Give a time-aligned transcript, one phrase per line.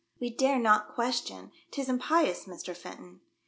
[0.19, 2.75] We dare not question— 'tis impious, Mr.
[2.75, 3.19] Fenton.